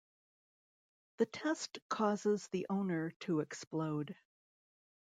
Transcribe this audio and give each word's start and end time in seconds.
The 1.17 1.27
test 1.27 1.77
causes 1.87 2.47
the 2.47 2.65
owner 2.71 3.11
to 3.19 3.41
explode. 3.41 4.15